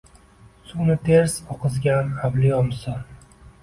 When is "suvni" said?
0.69-0.95